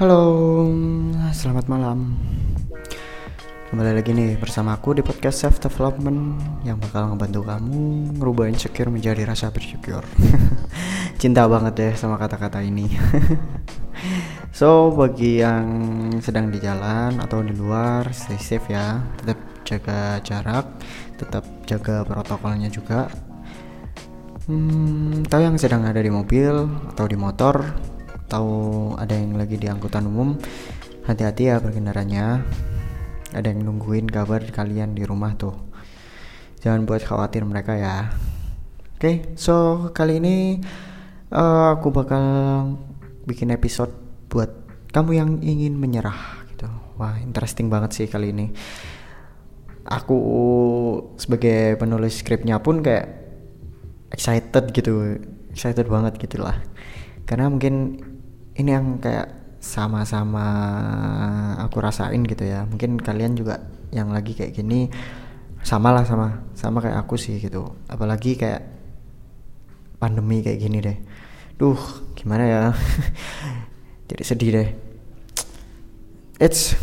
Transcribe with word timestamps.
Halo, 0.00 0.24
selamat 1.36 1.68
malam. 1.68 2.16
Kembali 3.68 3.92
lagi 3.92 4.16
nih 4.16 4.40
bersama 4.40 4.72
aku 4.72 4.96
di 4.96 5.04
podcast 5.04 5.44
Self 5.44 5.60
Development 5.60 6.40
yang 6.64 6.80
bakal 6.80 7.12
ngebantu 7.12 7.44
kamu 7.44 8.16
ngerubah 8.16 8.48
insecure 8.48 8.88
menjadi 8.88 9.28
rasa 9.28 9.52
bersyukur. 9.52 10.00
Cinta 11.20 11.44
banget 11.44 11.76
deh 11.76 11.92
sama 11.92 12.16
kata-kata 12.16 12.64
ini. 12.64 12.88
so, 14.56 14.96
bagi 14.96 15.44
yang 15.44 15.68
sedang 16.24 16.48
di 16.48 16.56
jalan 16.56 17.20
atau 17.20 17.44
di 17.44 17.52
luar, 17.52 18.08
stay 18.16 18.40
safe 18.40 18.72
ya. 18.72 18.96
Tetap 19.20 19.36
jaga 19.68 20.24
jarak, 20.24 20.66
tetap 21.20 21.44
jaga 21.68 22.00
protokolnya 22.08 22.72
juga. 22.72 23.12
Hmm, 24.48 25.20
tahu 25.28 25.44
yang 25.44 25.60
sedang 25.60 25.84
ada 25.84 26.00
di 26.00 26.08
mobil 26.08 26.64
atau 26.96 27.04
di 27.04 27.14
motor, 27.14 27.60
atau 28.32 28.48
ada 28.96 29.12
yang 29.12 29.36
lagi 29.36 29.60
di 29.60 29.68
angkutan 29.68 30.08
umum, 30.08 30.40
hati-hati 31.04 31.52
ya 31.52 31.60
berkendaranya 31.60 32.40
ada 33.36 33.44
yang 33.44 33.60
nungguin 33.60 34.08
kabar 34.08 34.40
kalian 34.48 34.96
di 34.96 35.04
rumah 35.04 35.36
tuh. 35.36 35.52
Jangan 36.64 36.88
buat 36.88 37.04
khawatir 37.04 37.44
mereka 37.44 37.76
ya. 37.76 38.08
Oke 38.96 38.96
okay, 38.96 39.16
so 39.36 39.84
kali 39.92 40.16
ini 40.16 40.64
uh, 41.28 41.76
aku 41.76 41.92
bakal 41.92 42.24
bikin 43.28 43.52
episode 43.52 43.92
buat 44.32 44.48
kamu 44.96 45.10
yang 45.12 45.30
ingin 45.44 45.76
menyerah 45.76 46.48
gitu. 46.56 46.72
Wah 46.96 47.20
interesting 47.20 47.68
banget 47.68 47.92
sih 47.92 48.08
kali 48.08 48.32
ini. 48.32 48.48
Aku 49.84 50.16
sebagai 51.20 51.76
penulis 51.76 52.24
skripnya 52.24 52.64
pun 52.64 52.80
kayak 52.80 53.12
excited 54.08 54.72
gitu 54.72 55.20
excited 55.52 55.84
banget 55.84 56.16
gitu 56.16 56.40
lah 56.40 56.56
karena 57.28 57.48
mungkin 57.52 58.00
ini 58.58 58.70
yang 58.72 59.00
kayak 59.00 59.58
sama-sama 59.62 60.46
aku 61.62 61.78
rasain 61.78 62.22
gitu 62.26 62.44
ya. 62.44 62.66
Mungkin 62.66 62.98
kalian 62.98 63.38
juga 63.38 63.62
yang 63.94 64.10
lagi 64.10 64.34
kayak 64.34 64.52
gini 64.58 64.90
sama 65.62 65.94
lah 65.94 66.02
sama 66.02 66.42
sama 66.58 66.82
kayak 66.82 67.06
aku 67.06 67.14
sih 67.14 67.38
gitu. 67.38 67.72
Apalagi 67.86 68.34
kayak 68.34 68.66
pandemi 70.02 70.42
kayak 70.42 70.58
gini 70.58 70.78
deh. 70.82 70.98
Duh 71.56 71.78
gimana 72.18 72.44
ya? 72.44 72.62
Jadi 74.10 74.22
sedih 74.26 74.50
deh. 74.50 74.68
It's 76.42 76.74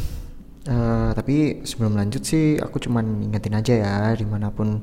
uh, 0.70 1.10
tapi 1.18 1.66
sebelum 1.66 1.98
lanjut 1.98 2.22
sih 2.22 2.62
aku 2.62 2.78
cuman 2.78 3.26
ingetin 3.26 3.58
aja 3.58 3.74
ya 3.74 3.96
di 4.14 4.24
mana 4.24 4.54
pun 4.54 4.80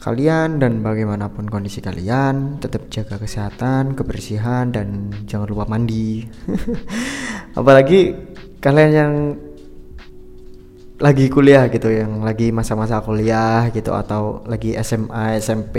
kalian 0.00 0.58
dan 0.58 0.80
bagaimanapun 0.80 1.46
kondisi 1.52 1.84
kalian 1.84 2.56
tetap 2.58 2.88
jaga 2.88 3.20
kesehatan 3.20 3.92
kebersihan 3.92 4.72
dan 4.72 5.12
jangan 5.28 5.46
lupa 5.46 5.68
mandi. 5.68 6.24
Apalagi 7.58 8.16
kalian 8.60 8.92
yang 8.92 9.12
lagi 10.96 11.28
kuliah 11.28 11.68
gitu 11.68 11.92
yang 11.92 12.24
lagi 12.24 12.48
masa-masa 12.48 13.04
kuliah 13.04 13.68
gitu 13.68 13.92
atau 13.92 14.40
lagi 14.48 14.72
SMA 14.80 15.36
SMP 15.36 15.76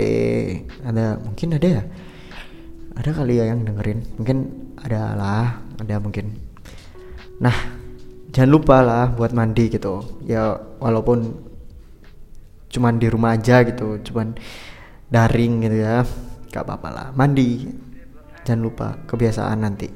ada 0.86 1.18
mungkin 1.18 1.58
ada 1.58 1.68
ya? 1.68 1.82
Ada 2.98 3.10
kali 3.14 3.38
ya 3.38 3.50
yang 3.50 3.66
dengerin. 3.66 4.02
Mungkin 4.18 4.38
ada 4.78 5.14
lah 5.14 5.46
ada 5.78 5.98
mungkin. 6.02 6.34
Nah 7.38 7.77
jangan 8.38 8.54
lupa 8.54 8.78
lah 8.86 9.10
buat 9.10 9.34
mandi 9.34 9.66
gitu. 9.66 10.22
Ya 10.22 10.54
walaupun 10.78 11.34
cuman 12.70 13.02
di 13.02 13.10
rumah 13.10 13.34
aja 13.34 13.66
gitu 13.66 13.98
cuman 14.06 14.38
daring 15.10 15.66
gitu 15.66 15.82
ya 15.82 16.06
gak 16.54 16.62
apa-apa 16.62 16.88
lah. 16.94 17.06
Mandi. 17.18 17.66
Jangan 18.46 18.62
lupa 18.62 18.94
kebiasaan 19.10 19.58
nanti. 19.58 19.90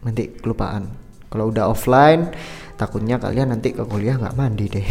Nanti 0.00 0.32
kelupaan. 0.40 0.88
Kalau 1.28 1.52
udah 1.52 1.68
offline 1.68 2.32
takutnya 2.80 3.20
kalian 3.20 3.52
nanti 3.52 3.76
ke 3.76 3.84
kuliah 3.84 4.16
nggak 4.16 4.32
mandi 4.32 4.64
deh. 4.64 4.88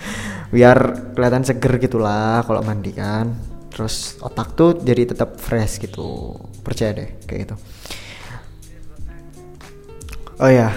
Biar 0.54 1.10
kelihatan 1.18 1.42
seger 1.42 1.74
gitulah 1.82 2.46
kalau 2.46 2.62
mandi 2.62 2.94
kan. 2.94 3.34
Terus 3.74 4.14
otak 4.22 4.54
tuh 4.54 4.78
jadi 4.78 5.10
tetap 5.10 5.42
fresh 5.42 5.82
gitu. 5.82 6.38
Percaya 6.62 6.94
deh 6.94 7.18
kayak 7.26 7.40
gitu. 7.50 7.56
Oh 10.38 10.46
ya 10.46 10.70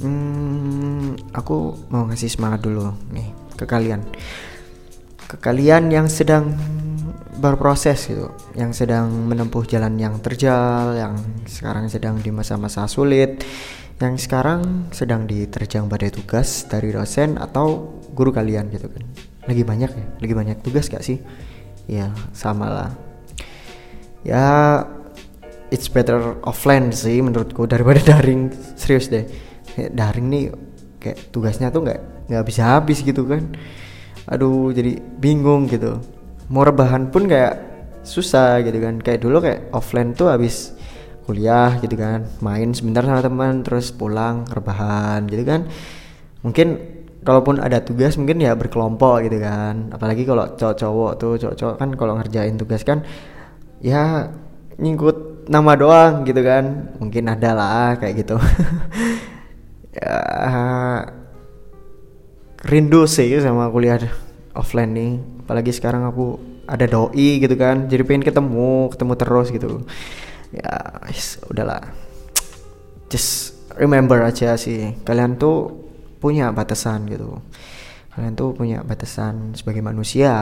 hmm, 0.00 1.34
aku 1.34 1.88
mau 1.90 2.06
ngasih 2.06 2.30
semangat 2.30 2.64
dulu 2.66 2.94
nih 3.12 3.30
ke 3.58 3.64
kalian 3.66 4.02
ke 5.28 5.36
kalian 5.36 5.92
yang 5.92 6.08
sedang 6.08 6.56
berproses 7.38 8.10
gitu, 8.10 8.32
yang 8.58 8.74
sedang 8.74 9.12
menempuh 9.30 9.62
jalan 9.62 9.94
yang 10.00 10.18
terjal, 10.18 10.96
yang 10.96 11.14
sekarang 11.46 11.86
sedang 11.86 12.18
di 12.18 12.34
masa-masa 12.34 12.88
sulit, 12.90 13.46
yang 14.02 14.18
sekarang 14.18 14.90
sedang 14.90 15.28
diterjang 15.28 15.86
badai 15.86 16.10
tugas 16.10 16.66
dari 16.66 16.90
dosen 16.90 17.38
atau 17.38 17.94
guru 18.16 18.34
kalian 18.34 18.72
gitu 18.74 18.90
kan. 18.90 19.04
Lagi 19.46 19.62
banyak 19.62 19.90
ya, 19.94 20.06
lagi 20.18 20.34
banyak 20.34 20.58
tugas 20.66 20.90
gak 20.90 21.04
sih? 21.04 21.22
Ya 21.86 22.10
sama 22.34 22.66
lah. 22.68 22.90
Ya 24.26 24.82
it's 25.70 25.86
better 25.86 26.40
offline 26.42 26.90
sih 26.90 27.22
menurutku 27.22 27.70
daripada 27.70 28.02
daring 28.18 28.50
serius 28.74 29.12
deh. 29.12 29.24
Daring 29.94 30.26
nih 30.26 30.44
kayak 30.98 31.30
tugasnya 31.30 31.70
tuh 31.70 31.86
nggak 31.86 32.00
nggak 32.28 32.44
bisa 32.44 32.62
habis 32.76 33.00
gitu 33.00 33.24
kan. 33.24 33.54
Aduh 34.28 34.74
jadi 34.74 34.98
bingung 34.98 35.70
gitu. 35.70 36.02
Mau 36.52 36.66
rebahan 36.66 37.08
pun 37.08 37.24
kayak 37.30 37.54
susah 38.04 38.60
gitu 38.66 38.78
kan. 38.82 39.00
Kayak 39.00 39.20
dulu 39.24 39.40
kayak 39.40 39.72
offline 39.72 40.12
tuh 40.12 40.28
habis 40.28 40.76
kuliah 41.24 41.78
gitu 41.80 41.96
kan. 41.96 42.28
Main 42.44 42.76
sebentar 42.76 43.04
sama 43.04 43.24
teman 43.24 43.64
terus 43.64 43.88
pulang 43.94 44.44
rebahan 44.48 45.24
gitu 45.30 45.44
kan. 45.48 45.64
Mungkin 46.44 46.68
kalaupun 47.24 47.60
ada 47.60 47.84
tugas 47.84 48.16
mungkin 48.20 48.40
ya 48.44 48.52
berkelompok 48.52 49.24
gitu 49.24 49.40
kan. 49.40 49.88
Apalagi 49.92 50.28
kalau 50.28 50.56
cowok-cowok 50.56 51.12
tuh 51.16 51.32
cowok-cowok 51.40 51.76
kan 51.80 51.90
kalau 51.96 52.14
ngerjain 52.20 52.56
tugas 52.60 52.84
kan 52.84 53.04
ya 53.80 54.28
nyingkut 54.76 55.48
nama 55.48 55.72
doang 55.76 56.28
gitu 56.28 56.44
kan. 56.44 56.96
Mungkin 57.00 57.24
ada 57.28 57.50
lah 57.56 57.88
kayak 57.96 58.24
gitu 58.24 58.36
ya 59.98 60.18
rindu 62.66 63.06
sih 63.10 63.34
sama 63.42 63.70
kuliah 63.70 63.98
offline 64.54 64.92
nih. 64.94 65.12
Apalagi 65.46 65.72
sekarang 65.74 66.06
aku 66.06 66.38
ada 66.68 66.84
doi 66.84 67.42
gitu 67.42 67.54
kan. 67.58 67.88
Jadi 67.90 68.02
pengen 68.04 68.24
ketemu 68.26 68.92
ketemu 68.92 69.12
terus 69.18 69.48
gitu. 69.50 69.70
Ya 70.54 71.02
yes, 71.10 71.42
udahlah. 71.50 71.82
Just 73.08 73.56
remember 73.78 74.20
aja 74.20 74.58
sih. 74.60 74.94
Kalian 75.06 75.40
tuh 75.40 75.88
punya 76.20 76.50
batasan 76.52 77.08
gitu. 77.08 77.40
Kalian 78.12 78.34
tuh 78.34 78.50
punya 78.50 78.82
batasan 78.82 79.54
sebagai 79.54 79.80
manusia. 79.80 80.34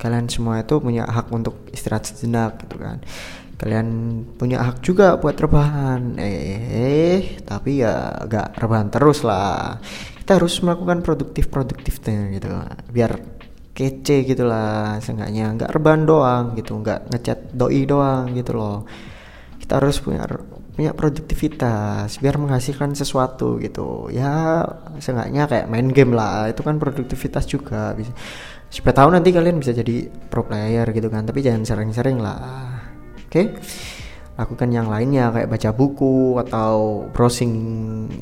Kalian 0.00 0.32
semua 0.32 0.64
itu 0.64 0.80
punya 0.80 1.04
hak 1.04 1.28
untuk 1.28 1.68
istirahat 1.70 2.08
sejenak 2.08 2.56
gitu 2.64 2.80
kan. 2.80 3.04
Kalian 3.60 3.86
punya 4.40 4.64
hak 4.64 4.80
juga 4.80 5.20
buat 5.20 5.36
rebahan. 5.36 6.16
Eh 6.18 6.57
tapi 7.58 7.82
ya 7.82 8.22
gak 8.30 8.54
rebahan 8.54 8.86
terus 8.86 9.26
lah. 9.26 9.82
Kita 10.22 10.38
harus 10.38 10.62
melakukan 10.62 11.02
produktif 11.02 11.50
produktifnya 11.50 12.30
gitu. 12.38 12.48
Biar 12.94 13.18
kece 13.74 14.22
gitu 14.22 14.46
lah 14.46 15.02
seenggaknya. 15.02 15.58
Nggak 15.58 15.70
reban 15.74 16.06
doang 16.06 16.54
gitu 16.54 16.78
nggak 16.78 17.10
ngecat 17.10 17.38
doi 17.50 17.82
doang 17.82 18.30
gitu 18.38 18.54
loh. 18.54 18.86
Kita 19.58 19.82
harus 19.82 19.98
punya 19.98 20.22
punya 20.78 20.94
produktivitas 20.94 22.22
biar 22.22 22.38
menghasilkan 22.38 22.94
sesuatu 22.94 23.58
gitu. 23.58 24.06
Ya 24.14 24.62
seenggaknya 25.02 25.50
kayak 25.50 25.66
main 25.66 25.90
game 25.90 26.14
lah. 26.14 26.46
Itu 26.46 26.62
kan 26.62 26.78
produktivitas 26.78 27.50
juga. 27.50 27.90
Bisa 27.98 28.14
supaya 28.70 28.94
tahu 29.02 29.08
nanti 29.10 29.34
kalian 29.34 29.58
bisa 29.58 29.74
jadi 29.74 30.06
pro 30.30 30.46
player 30.46 30.86
gitu 30.94 31.10
kan. 31.10 31.26
Tapi 31.26 31.42
jangan 31.42 31.66
sering-sering 31.66 32.22
lah. 32.22 32.78
Oke? 33.26 33.34
okay? 33.34 33.46
Lakukan 34.38 34.70
yang 34.70 34.86
lainnya 34.86 35.34
kayak 35.34 35.50
baca 35.50 35.70
buku 35.74 36.38
atau 36.46 37.02
browsing 37.10 37.54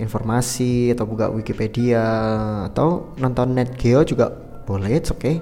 informasi 0.00 0.96
atau 0.96 1.04
buka 1.04 1.28
Wikipedia 1.28 2.00
atau 2.72 3.12
nonton 3.20 3.52
Net 3.52 3.76
Geo 3.76 4.00
juga 4.00 4.32
boleh 4.64 4.96
oke 4.96 5.12
okay. 5.12 5.36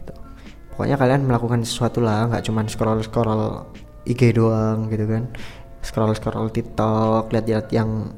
Gitu. 0.00 0.12
pokoknya 0.72 0.96
kalian 0.96 1.28
melakukan 1.28 1.60
sesuatu 1.68 2.00
lah 2.00 2.32
nggak 2.32 2.48
cuma 2.48 2.64
scroll 2.64 3.04
scroll 3.04 3.68
IG 4.08 4.32
doang 4.32 4.88
gitu 4.88 5.04
kan. 5.04 5.28
Scroll 5.84 6.16
scroll 6.16 6.48
TikTok 6.48 7.30
lihat-lihat 7.30 7.68
yang 7.74 8.10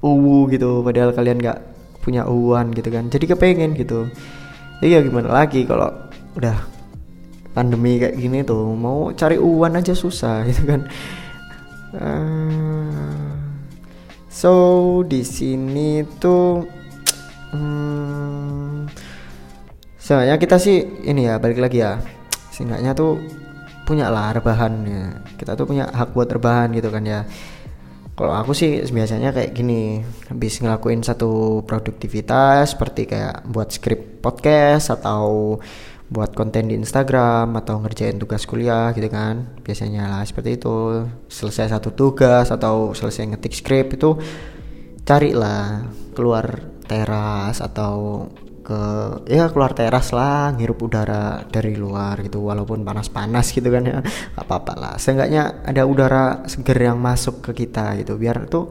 uwu 0.00 0.48
gitu 0.48 0.80
padahal 0.80 1.12
kalian 1.12 1.38
nggak 1.42 1.58
punya 2.00 2.24
uwan 2.24 2.72
gitu 2.72 2.88
kan. 2.88 3.12
Jadi 3.12 3.28
kepengen 3.28 3.76
gitu. 3.76 4.08
Iya 4.80 5.04
gimana 5.04 5.44
lagi 5.44 5.68
kalau 5.68 5.92
udah 6.38 6.56
pandemi 7.52 7.96
kayak 8.00 8.16
gini 8.20 8.44
tuh 8.44 8.72
mau 8.76 9.12
cari 9.16 9.40
uwan 9.40 9.80
aja 9.80 9.96
susah 9.96 10.44
gitu 10.52 10.68
kan 10.68 10.84
Uh, 11.94 13.36
so 14.26 14.52
di 15.06 15.22
sini 15.22 16.02
tuh 16.18 16.66
hmm, 17.54 18.90
seenggaknya 20.00 20.36
kita 20.42 20.56
sih 20.58 20.82
ini 21.06 21.30
ya 21.30 21.38
balik 21.38 21.62
lagi 21.62 21.78
ya. 21.82 22.00
Seenggaknya 22.50 22.96
tuh 22.96 23.22
punya 23.86 24.10
lah 24.10 24.34
rebahan 24.34 24.72
ya 24.82 25.04
kita 25.38 25.54
tuh 25.54 25.68
punya 25.70 25.86
hak 25.86 26.10
buat 26.10 26.26
rebahan 26.26 26.74
gitu 26.74 26.90
kan 26.90 27.06
ya. 27.06 27.22
Kalau 28.16 28.32
aku 28.32 28.56
sih 28.56 28.80
biasanya 28.88 29.28
kayak 29.28 29.52
gini 29.52 30.00
habis 30.32 30.64
ngelakuin 30.64 31.04
satu 31.04 31.60
produktivitas 31.68 32.72
seperti 32.72 33.04
kayak 33.04 33.44
buat 33.44 33.68
skrip 33.68 34.24
podcast 34.24 34.88
atau 34.88 35.60
buat 36.06 36.38
konten 36.38 36.70
di 36.70 36.78
Instagram 36.78 37.58
atau 37.58 37.82
ngerjain 37.82 38.14
tugas 38.18 38.46
kuliah 38.46 38.94
gitu 38.94 39.10
kan. 39.10 39.58
Biasanya 39.62 40.06
lah 40.06 40.22
seperti 40.22 40.58
itu. 40.58 41.06
Selesai 41.26 41.74
satu 41.74 41.90
tugas 41.94 42.54
atau 42.54 42.94
selesai 42.94 43.34
ngetik 43.34 43.54
skrip 43.54 43.98
itu 43.98 44.14
carilah 45.06 45.86
keluar 46.14 46.62
teras 46.86 47.58
atau 47.58 48.26
ke 48.66 48.82
ya 49.30 49.46
keluar 49.46 49.78
teras 49.78 50.10
lah 50.10 50.50
ngirup 50.50 50.90
udara 50.90 51.46
dari 51.46 51.78
luar 51.78 52.18
gitu 52.26 52.42
walaupun 52.42 52.82
panas-panas 52.82 53.50
gitu 53.50 53.66
kan 53.70 53.82
ya. 53.82 53.98
Apa-apa 54.38 54.72
lah. 54.78 54.94
Seenggaknya 54.98 55.66
ada 55.66 55.82
udara 55.86 56.46
seger 56.46 56.90
yang 56.90 56.98
masuk 56.98 57.42
ke 57.50 57.66
kita 57.66 57.98
gitu. 57.98 58.14
Biar 58.14 58.46
tuh 58.46 58.70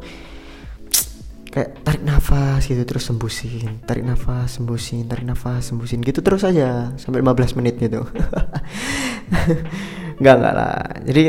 kayak 1.55 1.87
tarik 1.87 2.03
nafas 2.03 2.67
gitu 2.67 2.83
terus 2.83 3.07
sembusin 3.07 3.87
tarik 3.87 4.03
nafas 4.03 4.59
sembusin 4.59 5.07
tarik 5.07 5.23
nafas 5.23 5.71
sembusin 5.71 6.03
gitu 6.03 6.19
terus 6.19 6.43
aja 6.43 6.91
sampai 6.99 7.23
15 7.23 7.57
menit 7.63 7.79
gitu. 7.79 8.03
Nggak 10.19 10.35
nggak 10.39 10.53
lah. 10.55 10.75
Jadi 11.03 11.23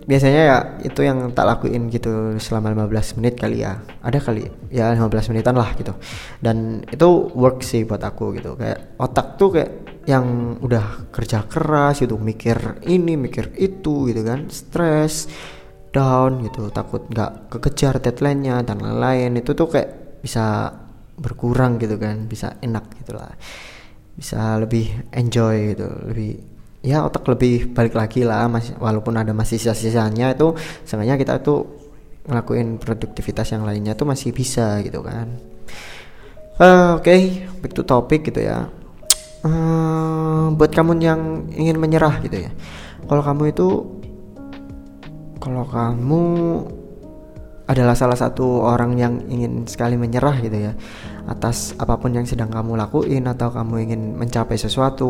biasanya 0.00 0.42
ya 0.42 0.58
itu 0.82 1.00
yang 1.04 1.30
tak 1.36 1.46
lakuin 1.46 1.92
gitu 1.92 2.34
selama 2.40 2.72
15 2.72 3.20
menit 3.20 3.34
kali 3.36 3.62
ya. 3.64 3.80
Ada 4.00 4.18
kali 4.20 4.48
ya 4.72 4.96
15 4.96 5.30
menitan 5.32 5.56
lah 5.56 5.70
gitu. 5.76 5.92
Dan 6.40 6.84
itu 6.88 7.08
work 7.36 7.60
sih 7.60 7.84
buat 7.84 8.00
aku 8.00 8.40
gitu. 8.40 8.56
Kayak 8.56 8.96
otak 8.96 9.36
tuh 9.36 9.50
kayak 9.52 9.70
yang 10.08 10.56
udah 10.64 11.12
kerja 11.12 11.44
keras 11.44 12.00
gitu 12.00 12.16
mikir 12.16 12.80
ini 12.88 13.20
mikir 13.20 13.52
itu 13.60 14.08
gitu 14.08 14.24
kan. 14.24 14.48
Stres 14.48 15.28
down 15.90 16.46
gitu 16.46 16.70
takut 16.70 17.06
nggak 17.10 17.52
kekejar 17.52 17.98
deadline-nya 17.98 18.62
dan 18.62 18.78
lain-lain. 18.82 19.38
Itu 19.38 19.54
tuh 19.54 19.68
kayak 19.70 20.22
bisa 20.22 20.70
berkurang 21.20 21.76
gitu 21.76 22.00
kan 22.00 22.24
bisa 22.24 22.56
enak 22.64 22.96
gitulah 22.96 23.28
bisa 24.16 24.56
lebih 24.56 24.88
enjoy 25.12 25.76
gitu 25.76 25.88
lebih 26.08 26.32
ya 26.80 27.04
otak 27.04 27.28
lebih 27.28 27.76
balik 27.76 27.92
lagi 27.92 28.24
lah 28.24 28.48
masih 28.48 28.72
walaupun 28.80 29.20
ada 29.20 29.36
masih 29.36 29.60
sisa-sisanya 29.60 30.32
itu 30.32 30.56
sebenarnya 30.88 31.20
kita 31.20 31.44
tuh 31.44 31.68
ngelakuin 32.24 32.80
produktivitas 32.80 33.52
yang 33.52 33.68
lainnya 33.68 33.92
tuh 33.92 34.08
masih 34.08 34.32
bisa 34.32 34.80
gitu 34.84 35.04
kan. 35.04 35.28
Uh, 36.60 37.00
oke 37.00 37.08
okay, 37.08 37.48
back 37.64 37.72
to 37.72 37.84
topic 37.84 38.28
gitu 38.28 38.44
ya. 38.44 38.68
Uh, 39.40 40.52
buat 40.52 40.68
kamu 40.68 41.00
yang 41.00 41.48
ingin 41.52 41.80
menyerah 41.80 42.20
gitu 42.20 42.44
ya. 42.44 42.52
Kalau 43.08 43.24
kamu 43.24 43.56
itu 43.56 43.66
kalau 45.40 45.64
kamu 45.64 46.22
adalah 47.70 47.94
salah 47.94 48.18
satu 48.18 48.66
orang 48.66 48.98
yang 48.98 49.14
ingin 49.30 49.62
sekali 49.62 49.94
menyerah 49.94 50.42
gitu 50.42 50.58
ya 50.58 50.72
atas 51.30 51.70
apa 51.78 51.94
pun 52.02 52.10
yang 52.10 52.26
sedang 52.26 52.50
kamu 52.50 52.74
lakuin 52.74 53.22
atau 53.30 53.54
kamu 53.54 53.86
ingin 53.86 54.02
mencapai 54.18 54.58
sesuatu 54.58 55.06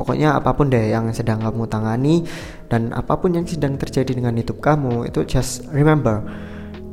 pokoknya 0.00 0.40
apa 0.40 0.56
pun 0.56 0.72
deh 0.72 0.88
yang 0.88 1.12
sedang 1.12 1.36
kamu 1.44 1.68
tangani 1.68 2.24
dan 2.72 2.96
apa 2.96 3.20
pun 3.20 3.36
yang 3.36 3.44
sedang 3.44 3.76
terjadi 3.76 4.08
dengan 4.08 4.40
hidup 4.40 4.56
kamu 4.64 5.12
itu 5.12 5.20
just 5.28 5.68
remember 5.68 6.24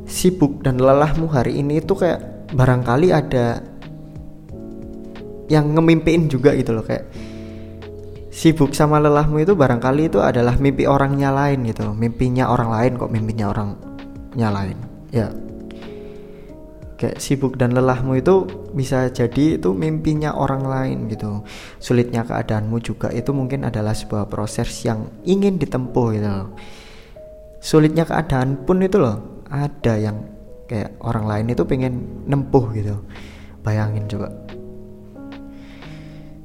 sibuk 0.04 0.60
dan 0.60 0.76
lelahmu 0.76 1.32
hari 1.32 1.64
ini 1.64 1.80
itu 1.80 1.96
kayak 1.96 2.52
barangkali 2.52 3.08
ada 3.16 3.64
yang 5.48 5.72
ngemimpiin 5.72 6.28
juga 6.28 6.52
gitu 6.52 6.76
loh 6.76 6.84
kayak 6.84 7.08
sibuk 8.36 8.76
sama 8.76 9.00
lelahmu 9.00 9.40
itu 9.40 9.56
barangkali 9.56 10.12
itu 10.12 10.20
adalah 10.20 10.60
mimpi 10.60 10.84
orangnya 10.84 11.32
lain 11.32 11.64
gitu. 11.64 11.96
Mimpinya 11.96 12.52
orang 12.52 12.68
lain 12.68 12.92
kok 13.00 13.08
mimpinya 13.08 13.48
orangnya 13.48 14.48
lain. 14.52 14.76
Ya. 15.08 15.32
Kayak 17.00 17.16
sibuk 17.20 17.56
dan 17.56 17.72
lelahmu 17.72 18.20
itu 18.20 18.44
bisa 18.76 19.08
jadi 19.08 19.56
itu 19.56 19.72
mimpinya 19.72 20.36
orang 20.36 20.68
lain 20.68 20.98
gitu. 21.08 21.40
Sulitnya 21.80 22.28
keadaanmu 22.28 22.76
juga 22.84 23.08
itu 23.08 23.32
mungkin 23.32 23.64
adalah 23.64 23.96
sebuah 23.96 24.28
proses 24.28 24.68
yang 24.84 25.08
ingin 25.24 25.56
ditempuh 25.56 26.06
gitu 26.12 26.28
loh. 26.28 26.48
Sulitnya 27.64 28.04
keadaan 28.04 28.68
pun 28.68 28.84
itu 28.84 29.00
loh 29.00 29.44
ada 29.48 29.96
yang 29.96 30.20
kayak 30.68 31.00
orang 31.00 31.24
lain 31.24 31.46
itu 31.56 31.64
pengen 31.64 32.24
nempuh 32.28 32.68
gitu. 32.76 33.00
Bayangin 33.64 34.04
coba 34.08 34.28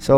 so 0.01 0.17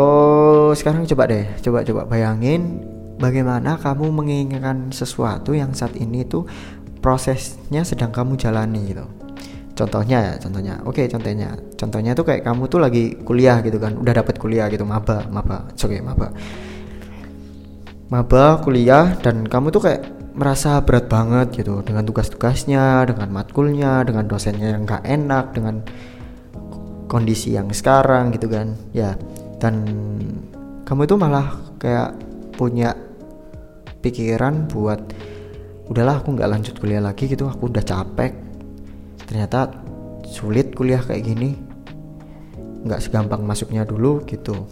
sekarang 0.72 1.04
coba 1.04 1.28
deh 1.28 1.44
coba 1.60 1.84
coba 1.84 2.08
bayangin 2.08 2.80
bagaimana 3.20 3.76
kamu 3.76 4.10
menginginkan 4.10 4.88
sesuatu 4.90 5.52
yang 5.52 5.76
saat 5.76 5.94
ini 6.00 6.24
tuh 6.24 6.48
prosesnya 7.04 7.84
sedang 7.84 8.08
kamu 8.08 8.40
jalani 8.40 8.80
gitu. 8.96 9.04
Contohnya 9.74 10.18
ya 10.22 10.32
contohnya. 10.40 10.74
Oke 10.86 11.04
okay, 11.04 11.06
contohnya. 11.10 11.52
Contohnya 11.76 12.16
tuh 12.16 12.24
kayak 12.24 12.46
kamu 12.46 12.70
tuh 12.70 12.80
lagi 12.80 13.18
kuliah 13.20 13.60
gitu 13.60 13.76
kan 13.76 13.98
udah 13.98 14.14
dapat 14.16 14.40
kuliah 14.40 14.72
gitu 14.72 14.88
maba 14.88 15.26
maba 15.28 15.68
oke 15.68 15.84
okay, 15.84 16.00
maba. 16.00 16.32
Maba 18.08 18.62
kuliah 18.62 19.18
dan 19.20 19.44
kamu 19.44 19.74
tuh 19.74 19.82
kayak 19.84 20.02
merasa 20.34 20.80
berat 20.82 21.06
banget 21.06 21.62
gitu 21.62 21.82
dengan 21.84 22.02
tugas-tugasnya 22.06 23.06
dengan 23.06 23.28
matkulnya 23.30 24.02
dengan 24.02 24.26
dosennya 24.26 24.74
yang 24.74 24.82
gak 24.82 25.06
enak 25.06 25.54
dengan 25.54 25.78
kondisi 27.06 27.54
yang 27.54 27.68
sekarang 27.74 28.32
gitu 28.32 28.48
kan. 28.48 28.78
Ya 28.94 29.18
dan 29.58 29.84
kamu 30.84 31.08
itu 31.08 31.16
malah 31.16 31.48
kayak 31.80 32.16
punya 32.54 32.94
pikiran 34.04 34.68
buat 34.68 35.00
udahlah 35.88 36.20
aku 36.20 36.36
nggak 36.36 36.50
lanjut 36.50 36.74
kuliah 36.76 37.00
lagi 37.00 37.28
gitu 37.28 37.48
aku 37.48 37.72
udah 37.72 37.84
capek. 37.84 38.32
Ternyata 39.24 39.72
sulit 40.28 40.76
kuliah 40.76 41.00
kayak 41.00 41.24
gini. 41.24 41.56
Nggak 42.84 43.00
segampang 43.00 43.44
masuknya 43.44 43.88
dulu 43.88 44.20
gitu. 44.28 44.68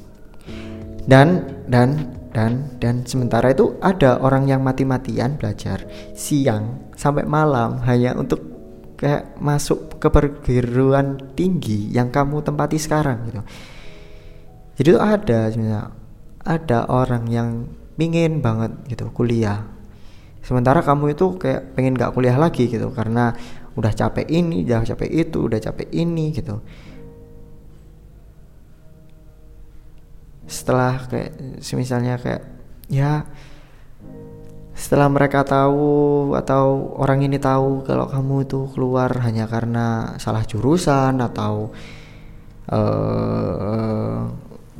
Dan 1.08 1.48
dan 1.66 2.12
dan 2.32 2.76
dan 2.80 3.04
sementara 3.04 3.52
itu 3.52 3.76
ada 3.84 4.20
orang 4.20 4.48
yang 4.48 4.64
mati-matian 4.64 5.36
belajar 5.36 5.84
siang 6.16 6.92
sampai 6.96 7.28
malam 7.28 7.80
hanya 7.84 8.16
untuk 8.16 8.40
kayak 8.96 9.34
masuk 9.42 9.98
ke 9.98 10.08
perguruan 10.08 11.18
tinggi 11.34 11.90
yang 11.90 12.14
kamu 12.14 12.40
tempati 12.40 12.78
sekarang 12.78 13.26
gitu 13.28 13.42
jadi 14.76 14.88
itu 14.96 15.00
ada 15.00 15.38
sebenarnya. 15.52 15.84
Ada 16.42 16.90
orang 16.90 17.24
yang 17.30 17.48
pingin 17.94 18.42
banget 18.42 18.72
gitu 18.90 19.12
kuliah. 19.14 19.62
Sementara 20.42 20.82
kamu 20.82 21.14
itu 21.14 21.38
kayak 21.38 21.78
pengen 21.78 21.94
gak 21.94 22.18
kuliah 22.18 22.34
lagi 22.34 22.66
gitu 22.66 22.90
karena 22.90 23.30
udah 23.78 23.92
capek 23.94 24.26
ini 24.26 24.66
udah 24.66 24.82
capek 24.82 25.08
itu 25.08 25.38
udah 25.46 25.60
capek 25.62 25.88
ini 25.94 26.34
gitu. 26.34 26.58
Setelah 30.50 31.06
kayak 31.06 31.62
misalnya 31.78 32.18
kayak 32.18 32.42
ya 32.90 33.22
setelah 34.72 35.06
mereka 35.06 35.46
tahu 35.46 36.34
atau 36.34 36.96
orang 36.98 37.22
ini 37.22 37.38
tahu 37.38 37.86
kalau 37.86 38.10
kamu 38.10 38.50
itu 38.50 38.66
keluar 38.74 39.14
hanya 39.22 39.46
karena 39.46 40.18
salah 40.18 40.42
jurusan 40.42 41.22
atau 41.22 41.70
uh, 42.66 44.26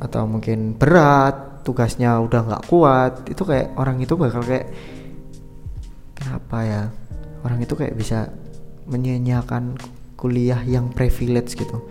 atau 0.03 0.27
mungkin 0.27 0.75
berat 0.75 1.63
tugasnya 1.63 2.19
udah 2.19 2.41
nggak 2.43 2.63
kuat 2.67 3.23
itu 3.31 3.39
kayak 3.47 3.71
orang 3.79 4.03
itu 4.03 4.13
bakal 4.19 4.43
kayak 4.43 4.67
kenapa 6.13 6.57
ya? 6.67 6.81
Orang 7.43 7.59
itu 7.63 7.75
kayak 7.75 7.95
bisa 7.95 8.31
menyanyiakan 8.87 9.79
kuliah 10.19 10.59
yang 10.63 10.91
privilege 10.91 11.55
gitu. 11.55 11.83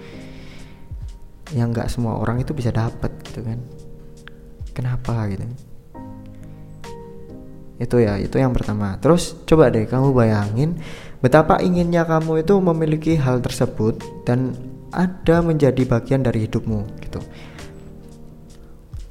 Yang 1.53 1.69
nggak 1.77 1.89
semua 1.89 2.21
orang 2.21 2.41
itu 2.41 2.53
bisa 2.53 2.69
dapat 2.73 3.13
gitu 3.25 3.45
kan. 3.45 3.61
Kenapa 4.73 5.29
gitu? 5.29 5.45
Itu 7.81 7.97
ya 8.01 8.17
itu 8.21 8.37
yang 8.37 8.53
pertama. 8.53 8.97
Terus 9.01 9.37
coba 9.49 9.69
deh 9.69 9.85
kamu 9.89 10.13
bayangin 10.13 10.81
betapa 11.21 11.61
inginnya 11.61 12.05
kamu 12.05 12.45
itu 12.45 12.55
memiliki 12.61 13.13
hal 13.17 13.41
tersebut 13.41 14.01
dan 14.29 14.53
ada 14.93 15.41
menjadi 15.41 15.87
bagian 15.89 16.21
dari 16.21 16.45
hidupmu 16.45 16.85
gitu 17.01 17.23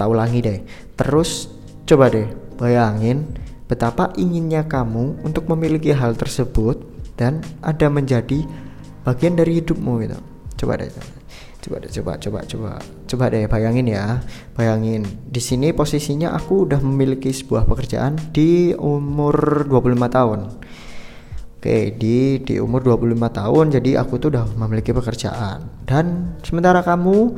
tahu 0.02 0.18
lagi 0.18 0.42
deh 0.42 0.60
terus 0.98 1.54
coba 1.86 2.10
deh 2.10 2.26
bayangin 2.58 3.30
betapa 3.72 4.12
inginnya 4.18 4.66
kamu 4.66 5.22
untuk 5.24 5.48
memiliki 5.48 5.96
hal 5.96 6.18
tersebut 6.18 6.82
dan 7.16 7.46
ada 7.62 7.88
menjadi 7.88 8.44
bagian 9.06 9.38
dari 9.38 9.62
hidupmu 9.62 10.02
gitu. 10.04 10.18
Coba 10.60 10.82
deh. 10.82 10.90
Coba 11.62 11.78
deh, 11.78 11.92
coba 11.94 12.12
coba 12.18 12.40
coba. 12.46 12.72
Coba 13.06 13.24
deh 13.30 13.46
bayangin 13.46 13.88
ya. 13.88 14.20
Bayangin 14.58 15.06
di 15.06 15.42
sini 15.42 15.70
posisinya 15.72 16.34
aku 16.34 16.66
udah 16.66 16.82
memiliki 16.82 17.30
sebuah 17.30 17.70
pekerjaan 17.70 18.18
di 18.34 18.74
umur 18.74 19.70
25 19.70 20.18
tahun. 20.18 20.40
Oke, 21.62 21.94
di 21.94 22.42
di 22.42 22.58
umur 22.58 22.82
25 22.82 23.30
tahun 23.30 23.66
jadi 23.70 24.02
aku 24.02 24.18
tuh 24.18 24.34
udah 24.34 24.46
memiliki 24.58 24.90
pekerjaan. 24.90 25.86
Dan 25.86 26.36
sementara 26.42 26.82
kamu 26.82 27.38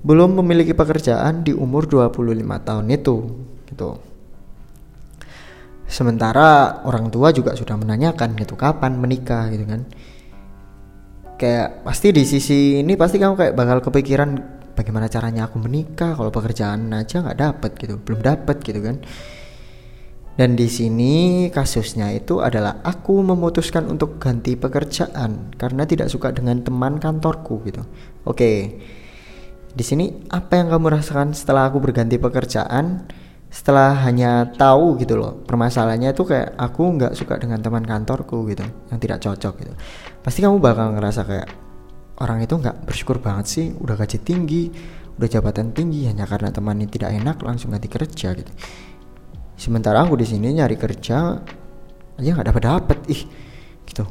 belum 0.00 0.40
memiliki 0.40 0.72
pekerjaan 0.72 1.44
di 1.44 1.52
umur 1.52 1.84
25 1.84 2.40
tahun 2.40 2.86
itu 2.88 3.16
gitu. 3.68 3.90
Sementara 5.90 6.80
orang 6.86 7.10
tua 7.10 7.34
juga 7.34 7.52
sudah 7.52 7.76
menanyakan 7.76 8.38
gitu 8.38 8.54
kapan 8.56 8.96
menikah 8.96 9.50
gitu 9.52 9.66
kan. 9.68 9.82
Kayak 11.36 11.84
pasti 11.84 12.12
di 12.12 12.24
sisi 12.24 12.80
ini 12.80 12.96
pasti 12.96 13.16
kamu 13.20 13.34
kayak 13.36 13.54
bakal 13.56 13.78
kepikiran 13.90 14.30
bagaimana 14.76 15.10
caranya 15.10 15.48
aku 15.50 15.60
menikah 15.60 16.16
kalau 16.16 16.32
pekerjaan 16.32 16.88
aja 16.94 17.20
nggak 17.20 17.38
dapet 17.40 17.70
gitu 17.76 17.94
belum 18.00 18.20
dapet 18.24 18.56
gitu 18.64 18.80
kan. 18.80 18.96
Dan 20.38 20.56
di 20.56 20.72
sini 20.72 21.14
kasusnya 21.52 22.16
itu 22.16 22.40
adalah 22.40 22.80
aku 22.80 23.20
memutuskan 23.20 23.84
untuk 23.92 24.16
ganti 24.16 24.56
pekerjaan 24.56 25.52
karena 25.60 25.84
tidak 25.84 26.08
suka 26.08 26.32
dengan 26.32 26.64
teman 26.64 26.96
kantorku 26.96 27.60
gitu. 27.68 27.84
Oke 28.24 28.80
di 29.70 29.84
sini 29.86 30.10
apa 30.30 30.58
yang 30.58 30.68
kamu 30.74 30.98
rasakan 30.98 31.30
setelah 31.32 31.70
aku 31.70 31.78
berganti 31.78 32.18
pekerjaan? 32.18 33.06
Setelah 33.50 34.06
hanya 34.06 34.46
tahu 34.54 34.94
gitu 35.02 35.18
loh 35.18 35.42
permasalahannya 35.42 36.14
itu 36.14 36.22
kayak 36.22 36.54
aku 36.54 36.86
nggak 36.94 37.18
suka 37.18 37.34
dengan 37.34 37.58
teman 37.58 37.82
kantorku 37.82 38.46
gitu 38.46 38.62
yang 38.62 38.98
tidak 39.02 39.18
cocok 39.18 39.54
gitu. 39.58 39.72
Pasti 40.22 40.38
kamu 40.38 40.62
bakal 40.62 40.94
ngerasa 40.94 41.26
kayak 41.26 41.48
orang 42.22 42.46
itu 42.46 42.54
nggak 42.54 42.86
bersyukur 42.86 43.18
banget 43.18 43.46
sih 43.50 43.66
udah 43.74 43.98
gaji 43.98 44.18
tinggi 44.22 44.70
udah 45.18 45.28
jabatan 45.28 45.74
tinggi 45.74 46.06
hanya 46.06 46.24
karena 46.30 46.54
temannya 46.54 46.86
tidak 46.86 47.10
enak 47.12 47.42
langsung 47.42 47.74
ganti 47.74 47.90
kerja 47.90 48.38
gitu. 48.38 48.52
Sementara 49.58 50.00
aku 50.06 50.14
di 50.14 50.24
sini 50.24 50.54
nyari 50.54 50.78
kerja 50.78 51.36
aja 52.16 52.30
nggak 52.30 52.48
dapat 52.54 52.62
dapat 52.64 52.98
ih 53.10 53.22
gitu. 53.84 54.06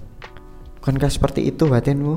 Bukankah 0.84 1.10
seperti 1.10 1.48
itu 1.48 1.64
batinmu 1.64 2.14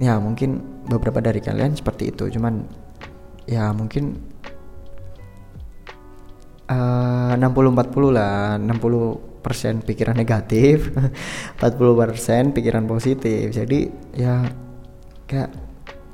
ya 0.00 0.18
mungkin 0.18 0.82
beberapa 0.86 1.22
dari 1.22 1.40
kalian 1.40 1.76
seperti 1.76 2.10
itu. 2.10 2.28
Cuman 2.32 2.64
ya 3.46 3.70
mungkin 3.70 4.18
uh, 6.70 7.34
60-40 7.36 8.14
lah. 8.14 8.58
60 8.58 9.44
persen 9.44 9.84
pikiran 9.84 10.16
negatif 10.16 10.88
40 11.60 12.00
persen 12.00 12.42
pikiran 12.56 12.84
positif. 12.88 13.52
Jadi 13.52 13.90
ya 14.16 14.44
kayak 15.28 15.50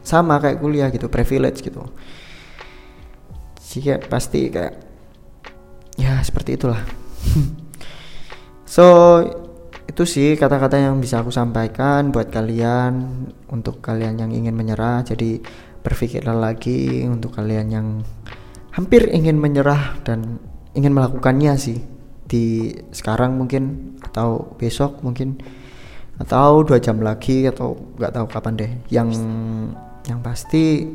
sama 0.03 0.41
kayak 0.41 0.59
kuliah 0.59 0.89
gitu 0.91 1.07
privilege 1.07 1.63
gitu. 1.63 1.85
Jika 3.71 4.03
pasti 4.11 4.51
kayak 4.51 4.75
ya 5.95 6.19
seperti 6.25 6.59
itulah. 6.59 6.83
So 8.71 8.87
itu 9.91 10.07
sih 10.07 10.39
kata-kata 10.39 10.79
yang 10.79 11.03
bisa 11.03 11.19
aku 11.19 11.35
sampaikan 11.35 12.15
buat 12.15 12.31
kalian 12.31 13.27
untuk 13.51 13.83
kalian 13.83 14.23
yang 14.23 14.31
ingin 14.31 14.55
menyerah. 14.55 15.03
Jadi 15.03 15.43
berpikirlah 15.83 16.39
lagi 16.39 17.03
untuk 17.11 17.35
kalian 17.35 17.67
yang 17.75 17.87
hampir 18.71 19.11
ingin 19.11 19.35
menyerah 19.35 19.99
dan 20.07 20.39
ingin 20.79 20.95
melakukannya 20.95 21.59
sih. 21.59 21.83
Di 22.31 22.71
sekarang 22.95 23.35
mungkin 23.35 23.99
atau 23.99 24.55
besok 24.55 25.03
mungkin 25.03 25.43
atau 26.23 26.63
dua 26.63 26.79
jam 26.79 27.03
lagi 27.03 27.51
atau 27.51 27.75
nggak 27.99 28.15
tahu 28.15 28.27
kapan 28.31 28.55
deh. 28.55 28.73
Yang 28.95 29.19
yang 30.07 30.23
pasti 30.23 30.87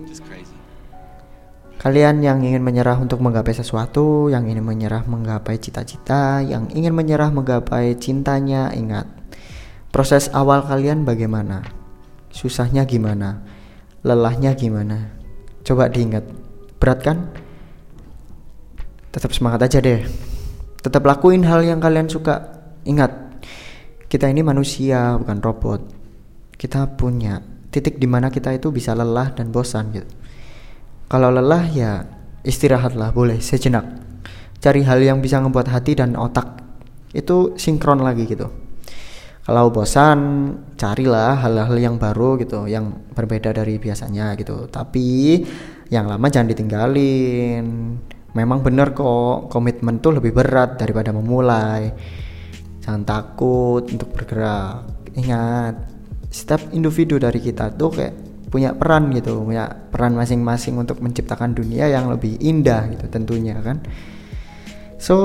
kalian 1.85 2.25
yang 2.25 2.41
ingin 2.41 2.65
menyerah 2.65 2.97
untuk 2.97 3.21
menggapai 3.21 3.53
sesuatu 3.53 4.33
yang 4.33 4.49
ingin 4.49 4.65
menyerah 4.65 5.05
menggapai 5.05 5.61
cita-cita 5.61 6.41
yang 6.41 6.65
ingin 6.73 6.97
menyerah 6.97 7.29
menggapai 7.29 7.93
cintanya 8.01 8.73
ingat 8.73 9.05
proses 9.93 10.33
awal 10.33 10.65
kalian 10.65 11.05
bagaimana? 11.05 11.61
Susahnya 12.33 12.89
gimana? 12.89 13.45
Lelahnya 14.01 14.57
gimana? 14.57 15.13
Coba 15.61 15.85
diingat. 15.85 16.25
Berat 16.81 17.05
kan? 17.05 17.29
Tetap 19.13 19.29
semangat 19.29 19.69
aja 19.69 19.77
deh. 19.77 20.09
Tetap 20.81 21.05
lakuin 21.05 21.45
hal 21.45 21.61
yang 21.61 21.77
kalian 21.77 22.09
suka. 22.09 22.65
Ingat 22.89 23.13
kita 24.09 24.25
ini 24.25 24.41
manusia 24.41 25.21
bukan 25.21 25.37
robot. 25.37 25.85
Kita 26.57 26.97
punya 26.97 27.45
titik 27.69 28.01
di 28.01 28.09
mana 28.09 28.33
kita 28.33 28.57
itu 28.57 28.73
bisa 28.73 28.97
lelah 28.97 29.37
dan 29.37 29.53
bosan 29.53 29.93
gitu 29.93 30.24
kalau 31.15 31.31
lelah 31.31 31.63
ya 31.71 32.03
istirahatlah 32.43 33.15
boleh 33.15 33.39
sejenak. 33.39 33.87
Cari 34.59 34.83
hal 34.83 34.99
yang 34.99 35.23
bisa 35.23 35.39
membuat 35.39 35.71
hati 35.71 35.95
dan 35.95 36.19
otak 36.19 36.59
itu 37.15 37.55
sinkron 37.55 38.03
lagi 38.03 38.27
gitu. 38.27 38.51
Kalau 39.47 39.71
bosan 39.71 40.19
carilah 40.75 41.39
hal-hal 41.39 41.71
yang 41.79 41.95
baru 41.95 42.35
gitu 42.35 42.67
yang 42.67 42.91
berbeda 43.15 43.55
dari 43.55 43.79
biasanya 43.79 44.35
gitu. 44.35 44.67
Tapi 44.67 45.39
yang 45.87 46.11
lama 46.11 46.27
jangan 46.27 46.51
ditinggalin. 46.51 47.65
Memang 48.35 48.59
benar 48.59 48.91
kok 48.91 49.47
komitmen 49.47 50.03
tuh 50.03 50.19
lebih 50.19 50.35
berat 50.35 50.75
daripada 50.75 51.15
memulai. 51.15 51.95
Jangan 52.83 53.07
takut 53.07 53.87
untuk 53.87 54.11
bergerak. 54.11 54.83
Ingat 55.15 55.79
setiap 56.27 56.75
individu 56.75 57.15
dari 57.15 57.39
kita 57.39 57.71
tuh 57.71 57.95
kayak 57.95 58.24
punya 58.49 58.77
peran 58.77 59.11
gitu 59.11 59.41
punya 59.41 59.67
peran 59.89 60.13
masing-masing 60.15 60.77
untuk 60.77 61.01
menciptakan 61.01 61.57
dunia 61.57 61.89
yang 61.89 62.07
lebih 62.07 62.37
indah 62.39 62.87
gitu 62.93 63.05
tentunya 63.09 63.57
kan. 63.59 63.81
So 65.01 65.17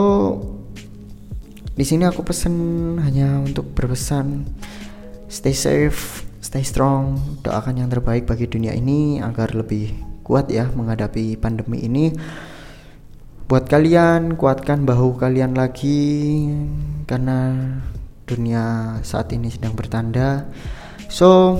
di 1.77 1.85
sini 1.87 2.05
aku 2.05 2.27
pesen 2.27 2.55
hanya 3.01 3.41
untuk 3.41 3.73
berpesan 3.73 4.45
stay 5.31 5.55
safe 5.55 6.27
stay 6.43 6.67
strong 6.67 7.17
doakan 7.47 7.81
yang 7.81 7.89
terbaik 7.89 8.27
bagi 8.27 8.51
dunia 8.51 8.75
ini 8.75 9.23
agar 9.23 9.55
lebih 9.55 9.95
kuat 10.27 10.51
ya 10.51 10.69
menghadapi 10.73 11.39
pandemi 11.39 11.87
ini. 11.87 12.13
Buat 13.51 13.67
kalian 13.67 14.39
kuatkan 14.39 14.87
bahu 14.87 15.19
kalian 15.19 15.59
lagi 15.59 16.47
karena 17.11 17.55
dunia 18.27 18.99
saat 19.03 19.35
ini 19.35 19.51
sedang 19.51 19.75
bertanda. 19.75 20.47
So 21.11 21.59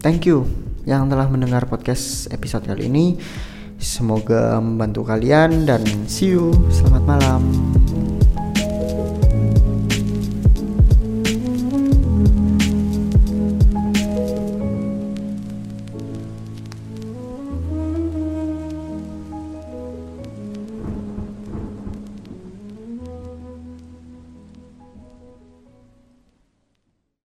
thank 0.00 0.24
you 0.24 0.67
yang 0.88 1.04
telah 1.12 1.28
mendengar 1.28 1.68
podcast 1.68 2.32
episode 2.32 2.64
kali 2.64 2.88
ini. 2.88 3.20
Semoga 3.76 4.56
membantu 4.56 5.04
kalian 5.04 5.68
dan 5.68 5.84
see 6.08 6.32
you. 6.32 6.50
Selamat 6.72 7.04
malam 7.04 7.77